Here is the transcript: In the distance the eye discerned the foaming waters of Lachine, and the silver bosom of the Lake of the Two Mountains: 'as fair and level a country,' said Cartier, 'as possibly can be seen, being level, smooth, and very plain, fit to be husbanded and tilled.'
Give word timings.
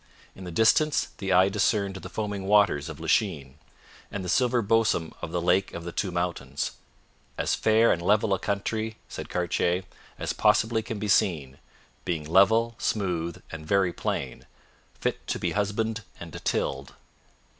In 0.33 0.45
the 0.45 0.51
distance 0.51 1.09
the 1.19 1.31
eye 1.31 1.47
discerned 1.49 1.97
the 1.97 2.09
foaming 2.09 2.47
waters 2.47 2.89
of 2.89 2.99
Lachine, 2.99 3.59
and 4.11 4.25
the 4.25 4.29
silver 4.29 4.63
bosom 4.63 5.13
of 5.21 5.31
the 5.31 5.39
Lake 5.39 5.75
of 5.75 5.83
the 5.83 5.91
Two 5.91 6.09
Mountains: 6.11 6.71
'as 7.37 7.53
fair 7.53 7.91
and 7.91 8.01
level 8.01 8.33
a 8.33 8.39
country,' 8.39 8.97
said 9.07 9.29
Cartier, 9.29 9.83
'as 10.17 10.33
possibly 10.33 10.81
can 10.81 10.97
be 10.97 11.07
seen, 11.07 11.59
being 12.03 12.25
level, 12.27 12.73
smooth, 12.79 13.43
and 13.51 13.63
very 13.67 13.93
plain, 13.93 14.47
fit 14.99 15.27
to 15.27 15.37
be 15.37 15.51
husbanded 15.51 16.03
and 16.19 16.33
tilled.' 16.43 16.95